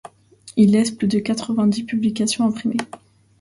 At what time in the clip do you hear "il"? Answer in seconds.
0.55-0.71